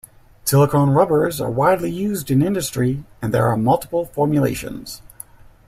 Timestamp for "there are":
3.31-3.55